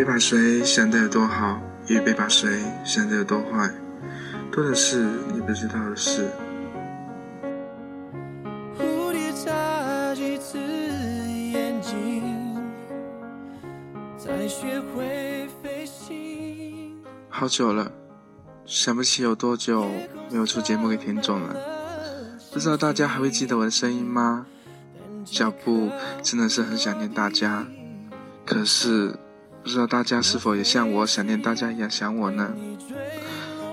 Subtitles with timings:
[0.00, 3.70] 别把谁想得有多好，也别把谁想得有多坏，
[4.50, 6.26] 多的是你不知道的事。
[8.78, 12.56] 蝴蝶眨几次眼睛，
[14.16, 16.96] 才学会飞行。
[17.28, 17.92] 好久了，
[18.64, 19.86] 想不起有多久
[20.30, 21.54] 没有出节目给听众了。
[22.50, 24.46] 不知道大家还会记得我的声音吗？
[25.26, 25.90] 小布
[26.22, 27.66] 真的是很想念大家，
[28.46, 29.14] 可是
[29.62, 32.52] 不知道大家是否也像我想念大家一样想我呢？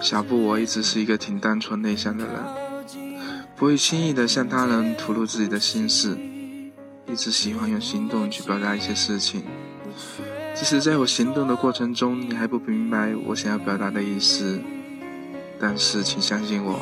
[0.00, 2.34] 小布我一直是一个挺单纯内向的人，
[3.56, 6.16] 不会轻易的向他人吐露自己的心事，
[7.06, 9.42] 一直喜欢用行动去表达一些事情。
[10.54, 14.58] 即使在我行动的过程中，你还不明白我想要表达的意思，
[15.58, 16.78] 但是请相信我，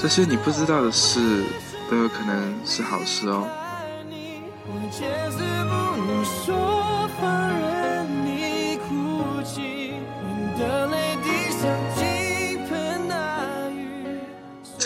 [0.00, 1.42] 这些你不知道的事
[1.90, 3.48] 都有可能是好事哦。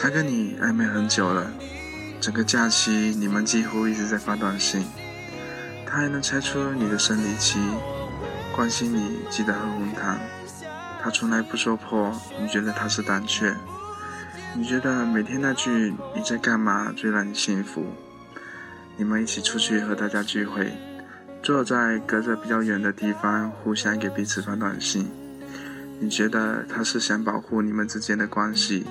[0.06, 1.50] 他跟你暧昧很久了，
[2.20, 4.86] 整个假期你们几乎一直在发短信，
[5.84, 7.58] 他还能猜出你的生理期，
[8.54, 10.16] 关心你记得喝红糖，
[11.02, 13.52] 他从来不说破，你觉得他是胆怯，
[14.54, 17.84] 你觉得每天那句你在干嘛最让你幸福。
[18.96, 20.72] 你们一起出去和大家聚会，
[21.42, 25.10] 坐在隔着比较远的地方，互相给彼此发短信。
[25.98, 28.86] 你觉得他是想保护你们之间的关系？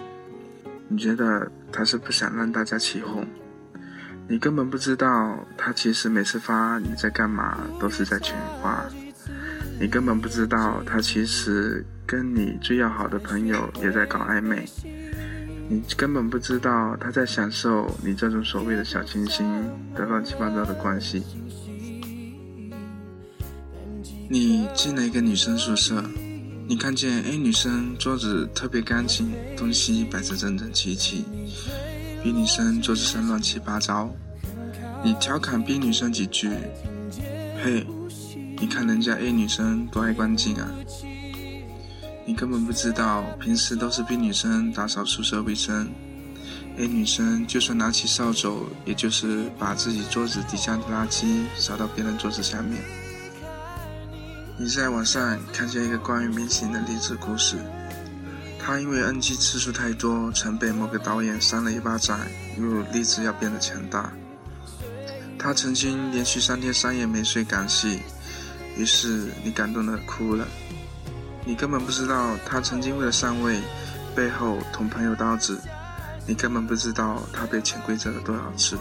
[0.87, 3.25] 你觉得他是不想让大家起哄？
[4.27, 8.85] 你根本不知道，他其实每次发你在干嘛都是在群发。
[9.79, 14.67] 你根本不知道，他其实跟你最要好的朋友也在搞暧昧。
[15.67, 19.45] 你根本不知道他在享受你这种所谓的小清新
[19.95, 21.23] 的乱七八糟的关系。
[24.29, 26.03] 你进了一个女生宿舍，
[26.67, 31.23] 你看见 A 女生桌子特别干净，东西摆着整整齐齐
[32.23, 34.09] ；B 女生桌子上乱七八糟。
[35.03, 36.49] 你调侃 B 女生几句
[37.63, 37.85] ：“嘿，
[38.59, 40.67] 你看人家 A 女生多爱干净啊！”
[42.25, 45.87] 你根本不知道，平时都是 B 女生打扫宿舍卫生
[46.77, 52.81] ，A 女生就算拿起扫帚，也就是把自己桌子底下的垃圾扫到别人桌子下面。
[54.57, 57.57] 你在网上看见一个关于明星的励志故事，
[58.57, 62.17] 他因为 NG 次数太多，曾被某个导演扇了一巴掌，
[62.57, 64.13] 又立志要变得强大。
[65.37, 67.99] 他曾经连续三天三夜没睡赶戏，
[68.77, 70.47] 于是你感动的哭了。
[71.45, 73.59] 你根本不知道他曾经为了上位，
[74.15, 75.59] 背后捅朋友刀子。
[76.25, 78.77] 你根本不知道他被潜规则了多少次。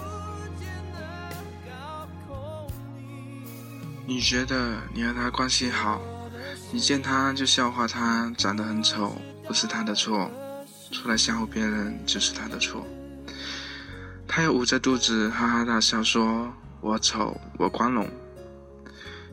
[4.15, 6.01] 你觉得你和他关系好，
[6.71, 10.31] 你见他就笑话他长得很丑，不是他的错，
[10.93, 12.87] 出来吓唬别人就是他的错。
[14.29, 16.49] 他又捂着肚子哈哈大笑说
[16.81, 18.09] ：“我丑，我光荣。”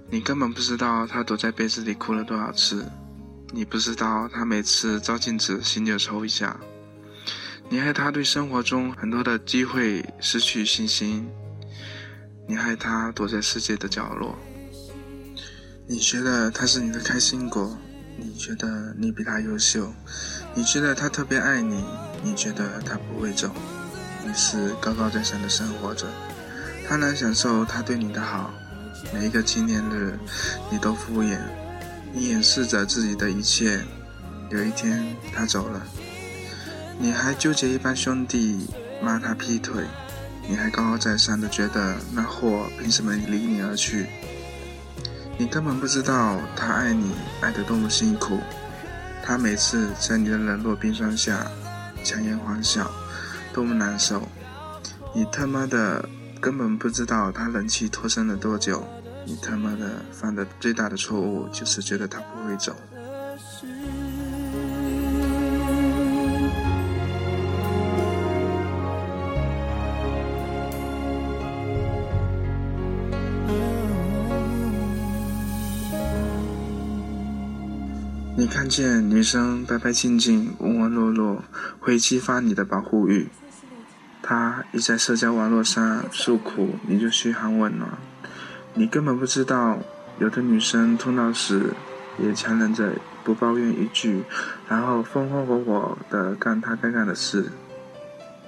[0.10, 2.92] 你根本不知道他躲在被子里哭了多少次。
[3.52, 6.60] 你不知道，他每次照镜子心就抽一下。
[7.70, 11.30] 你害他对生活中很多的机会失去信心。
[12.48, 14.36] 你害他躲在世界的角落。
[15.88, 17.78] 你觉得他是你的开心果，
[18.18, 19.92] 你觉得你比他优秀，
[20.54, 21.84] 你觉得他特别爱你，
[22.24, 23.52] 你觉得他不会走，
[24.26, 26.08] 你是高高在上的生活着，
[26.88, 28.52] 他能享受他对你的好，
[29.14, 30.18] 每一个纪念日
[30.70, 31.38] 你都敷衍。
[32.14, 33.82] 你掩饰着自己的一切，
[34.50, 35.82] 有一天他走了，
[37.00, 38.68] 你还纠结一帮兄弟
[39.02, 39.84] 骂他劈腿，
[40.48, 44.08] 你还高高在上的觉得那货凭什么离你而去？
[45.42, 48.40] 你根本不知道他爱你爱得多么辛苦，
[49.24, 51.48] 他每次在你的冷落冰霜下
[52.04, 52.92] 强颜欢笑，
[53.52, 54.22] 多么难受。
[55.16, 56.08] 你他妈的
[56.40, 58.88] 根本不知道他忍气脱身了多久。
[59.26, 62.76] 你他妈的犯的最大的错误就是觉得他不会走。
[78.42, 81.44] 你看见女生白白净净、温温弱弱，
[81.80, 83.28] 会激发你的保护欲。
[84.24, 88.00] 她一在社交网络上诉苦，你就嘘寒问暖。
[88.74, 89.78] 你根本不知道，
[90.18, 91.76] 有的女生痛到死，
[92.18, 92.94] 也强忍着
[93.24, 94.24] 不抱怨一句，
[94.68, 97.46] 然后风风火火的干她该干的事。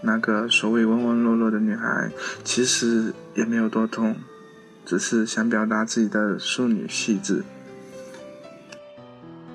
[0.01, 2.10] 那个所谓温温弱弱的女孩，
[2.44, 4.16] 其实也没有多痛，
[4.88, 7.44] 只是想表达自己的淑女气质。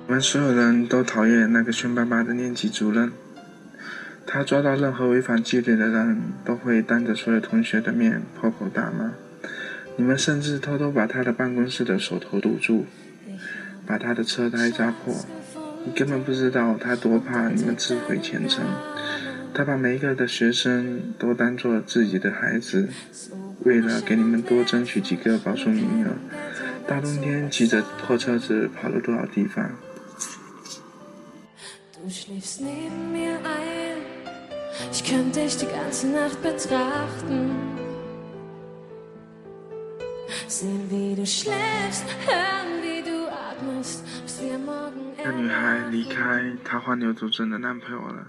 [0.09, 3.11] 我们所有人都讨厌那个凶巴巴的年级主任。
[4.25, 9.11] 他抓到任何违反纪律的人，都会当着所有同学的面破口大骂。
[9.97, 12.87] 你们甚至偷偷把他的办公室的手头堵住，
[13.85, 15.13] 把他的车胎扎破。
[15.85, 18.65] 你根本不知道他多怕你们自毁前程。
[19.53, 22.89] 他把每一个的学生都当做自己的孩子，
[23.59, 26.09] 为了给你们多争取几个保送名额，
[26.87, 29.69] 大冬天骑着破车子跑了多少地方？
[32.09, 33.97] Du schläfst neben mir ein.
[34.91, 37.51] Ich könnte dich die ganze Nacht betrachten.
[40.47, 48.25] Sehen, wie du schläfst, hören, wie du atmest, bis wir morgen 那女孩离开她患有毒症的男朋友了，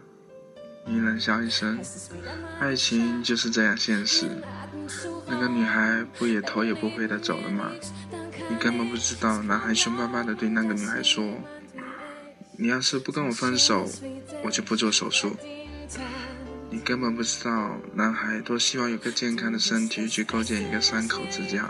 [0.84, 1.80] 你冷笑一声。
[2.60, 4.28] 爱情就是这样现实。
[5.26, 7.70] 那个女孩不也头也不回的走了吗？
[8.50, 11.24] 你根本不知道，男孩凶巴巴的对那个女孩说
[12.60, 13.88] ：“你要是不跟我分手，
[14.44, 15.34] 我就不做手术。”
[16.68, 21.68] 你根本不知道，男孩多希望有个健康的身体去构建一个三口之家。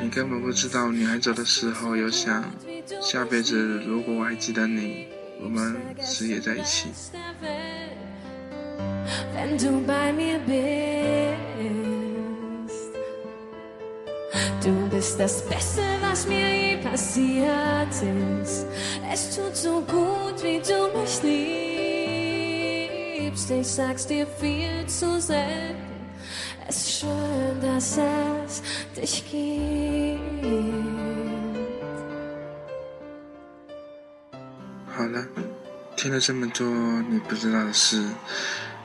[0.00, 2.44] 你根本不知道，女孩走的时候有想，
[3.00, 5.08] 下辈子如果我还记得你，
[5.42, 6.88] 我们死也在一起。
[34.88, 35.24] 好了，
[35.96, 36.66] 听了这么多
[37.08, 38.04] 你不知道的事，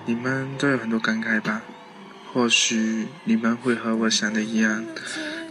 [0.05, 1.63] 你们都有很多感慨吧？
[2.31, 4.85] 或许你们会和我想的一样，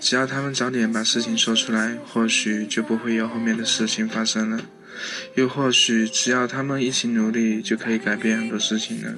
[0.00, 4.60] 只要他们早点把事情说出来，或许就不会有后面的事情发生了。
[5.34, 9.14] 又或许只要他们一起努力，就可以改变很多事情了。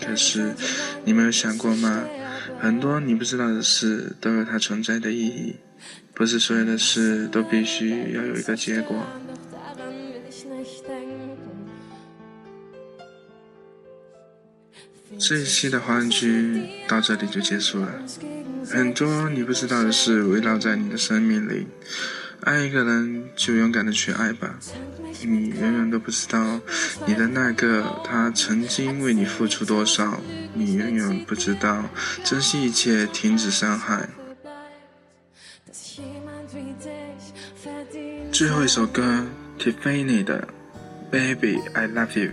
[0.00, 0.54] 可是，
[1.04, 2.04] 你没有想过吗？
[2.60, 5.56] 很多你不知道的事都有它存在的意义，
[6.14, 9.04] 不是所有的事都必须要有一个结果。
[15.18, 18.02] 这一期的华人剧到这里就结束了。
[18.70, 21.66] 很多你不知道的事围绕在你的生命里。
[22.44, 24.58] 爱一个人就勇敢的去爱吧
[25.22, 26.60] 你永远都不知道
[27.06, 30.20] 你的那个他曾经为你付出多少
[30.52, 31.82] 你永远不知道
[32.22, 34.08] 珍惜一切停止伤害。
[38.30, 39.24] 最后一首歌
[39.58, 40.46] tiffany 的
[41.10, 42.30] baby i love you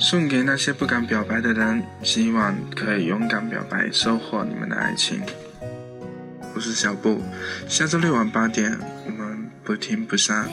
[0.00, 5.20] 送给那些不敢表白的人，希望可以勇敢表白，收获你们的爱情。
[6.54, 7.20] 我是小布，
[7.68, 10.48] 下周六晚八点，我们不听不散。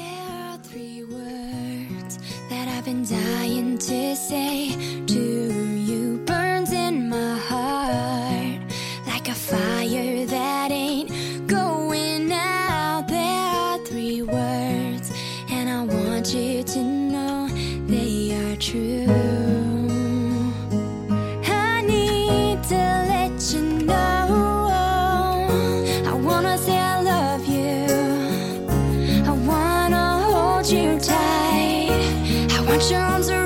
[32.78, 33.37] Your arms around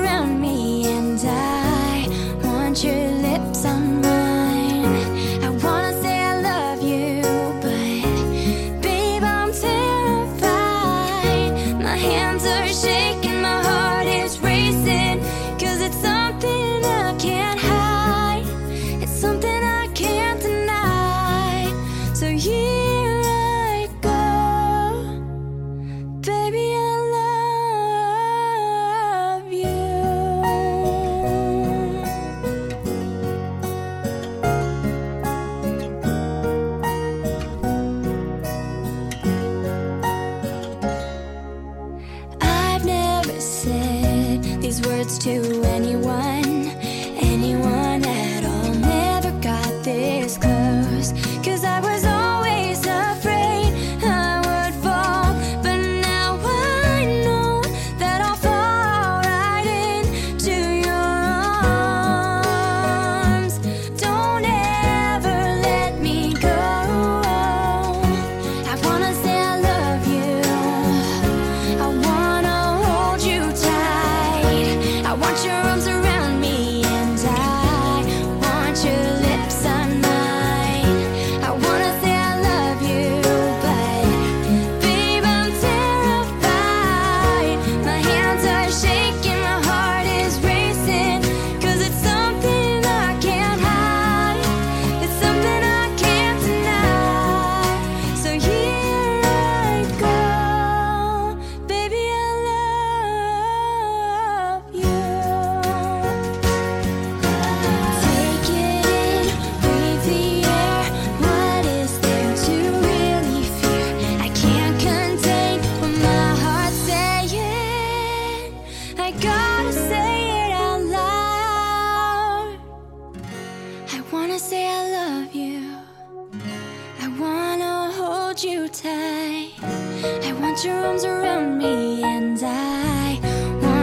[45.22, 45.71] to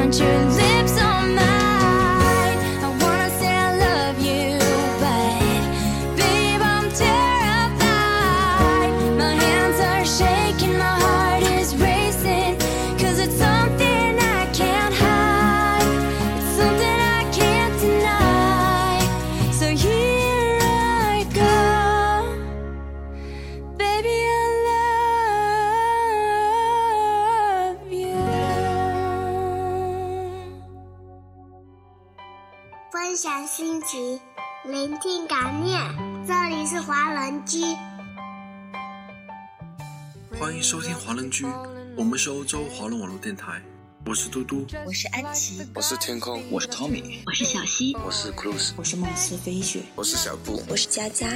[0.09, 0.48] adventure
[33.21, 34.17] 享心情，
[34.63, 35.77] 聆听感念。
[36.25, 37.61] 这里是华人居，
[40.39, 41.45] 欢迎收听华人居，
[41.97, 43.61] 我们是欧洲华人网络电台，
[44.05, 44.65] 我是嘟嘟。
[44.85, 50.63] 我是安琪，我是天空，我是 Tommy，我是小溪，我是 Cruz，我是梦思飞雪，我是小布。
[50.69, 51.27] 我是佳佳。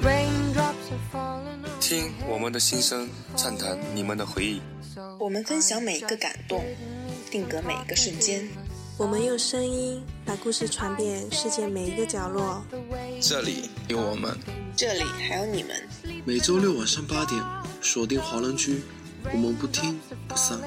[0.00, 4.62] Raindrops are falling 听我们的心声，畅谈你们的回忆。
[5.18, 6.64] 我们分享每一个感动，
[7.32, 8.48] 定格每一个瞬间。
[8.98, 12.62] 我们用声音把故事传遍世界每一个角落。
[13.20, 14.36] 这里有我们，
[14.76, 15.74] 这里还有你们。
[16.24, 17.42] 每周六晚上八点，
[17.80, 18.82] 锁定华人区，
[19.32, 20.58] 我们不听不散。